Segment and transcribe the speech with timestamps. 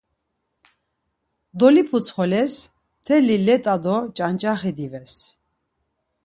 [1.59, 2.55] Doliputsxoles,
[2.99, 5.13] mteli let̆a do ç̌anç̌axi dives.